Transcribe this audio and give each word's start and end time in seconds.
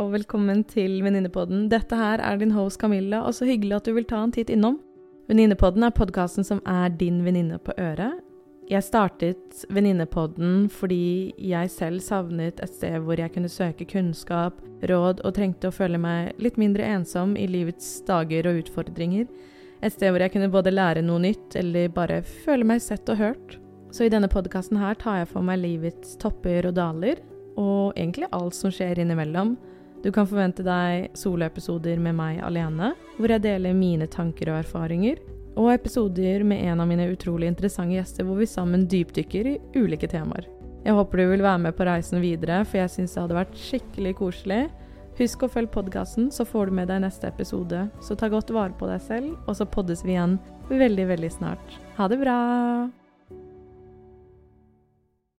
og 0.00 0.10
velkommen 0.14 0.64
til 0.66 0.96
Venninnepodden. 1.04 1.68
Dette 1.70 1.96
her 1.98 2.22
er 2.22 2.38
din 2.40 2.54
host 2.54 2.80
Camilla, 2.80 3.22
og 3.22 3.34
så 3.36 3.46
hyggelig 3.46 3.76
at 3.76 3.88
du 3.88 3.94
vil 3.94 4.06
ta 4.08 4.22
en 4.24 4.32
titt 4.34 4.50
innom. 4.50 4.80
Venninnepodden 5.28 5.86
er 5.86 5.94
podkasten 5.94 6.46
som 6.46 6.60
er 6.66 6.90
din 6.98 7.22
venninne 7.24 7.60
på 7.62 7.74
øret. 7.78 8.20
Jeg 8.70 8.82
startet 8.86 9.64
Venninnepodden 9.68 10.70
fordi 10.72 11.34
jeg 11.36 11.70
selv 11.70 12.00
savnet 12.00 12.62
et 12.64 12.72
sted 12.72 12.96
hvor 13.04 13.20
jeg 13.20 13.32
kunne 13.34 13.50
søke 13.52 13.86
kunnskap, 13.88 14.56
råd 14.88 15.20
og 15.24 15.34
trengte 15.36 15.68
å 15.68 15.74
føle 15.74 16.00
meg 16.00 16.32
litt 16.42 16.56
mindre 16.60 16.86
ensom 16.96 17.36
i 17.36 17.44
livets 17.50 17.98
dager 18.08 18.48
og 18.48 18.64
utfordringer. 18.64 19.28
Et 19.84 19.92
sted 19.92 20.10
hvor 20.10 20.24
jeg 20.24 20.32
kunne 20.32 20.52
både 20.52 20.72
lære 20.72 21.04
noe 21.04 21.20
nytt 21.22 21.58
eller 21.60 21.92
bare 21.92 22.22
føle 22.24 22.66
meg 22.66 22.82
sett 22.82 23.08
og 23.12 23.20
hørt. 23.20 23.58
Så 23.94 24.08
i 24.08 24.10
denne 24.10 24.32
podkasten 24.32 24.80
her 24.80 24.96
tar 24.98 25.20
jeg 25.20 25.30
for 25.30 25.44
meg 25.44 25.60
livets 25.62 26.16
topper 26.18 26.66
og 26.66 26.74
daler, 26.80 27.20
og 27.60 27.92
egentlig 27.94 28.26
alt 28.34 28.56
som 28.56 28.72
skjer 28.74 28.98
innimellom. 29.04 29.54
Du 30.04 30.10
kan 30.12 30.26
forvente 30.28 30.64
deg 30.66 31.14
soloepisoder 31.16 31.96
med 32.02 32.18
meg 32.18 32.42
alene, 32.44 32.92
hvor 33.16 33.32
jeg 33.32 33.40
deler 33.46 33.76
mine 33.76 34.08
tanker 34.12 34.50
og 34.52 34.60
erfaringer, 34.60 35.22
og 35.56 35.70
episoder 35.72 36.44
med 36.44 36.60
en 36.66 36.82
av 36.82 36.90
mine 36.90 37.06
utrolig 37.08 37.48
interessante 37.48 37.96
gjester 37.96 38.26
hvor 38.26 38.36
vi 38.42 38.48
sammen 38.50 38.84
dypdykker 38.90 39.48
i 39.48 39.58
ulike 39.78 40.10
temaer. 40.10 40.50
Jeg 40.84 40.96
håper 40.98 41.22
du 41.22 41.28
vil 41.30 41.44
være 41.46 41.62
med 41.64 41.76
på 41.78 41.86
reisen 41.88 42.20
videre, 42.20 42.60
for 42.68 42.82
jeg 42.82 42.92
syns 42.92 43.14
det 43.14 43.22
hadde 43.22 43.38
vært 43.38 43.54
skikkelig 43.56 44.12
koselig. 44.18 44.64
Husk 45.16 45.46
å 45.46 45.48
følge 45.54 45.72
podkasten, 45.72 46.26
så 46.34 46.44
får 46.44 46.68
du 46.68 46.80
med 46.80 46.90
deg 46.90 47.00
neste 47.06 47.30
episode. 47.30 47.86
Så 48.04 48.18
ta 48.18 48.28
godt 48.28 48.52
vare 48.52 48.76
på 48.76 48.90
deg 48.90 49.00
selv, 49.06 49.38
og 49.46 49.56
så 49.56 49.64
poddes 49.64 50.04
vi 50.04 50.18
igjen 50.18 50.36
veldig, 50.68 51.08
veldig 51.14 51.32
snart. 51.38 51.80
Ha 51.96 52.10
det 52.12 52.20
bra! 52.20 52.36